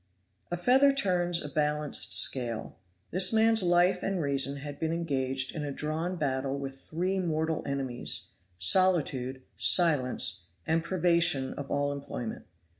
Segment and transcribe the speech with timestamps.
[0.49, 2.79] A feather turns a balanced scale.
[3.11, 7.61] This man's life and reason had been engaged in a drawn battle with three mortal
[7.67, 12.47] enemies solitude, silence and privation of all employment.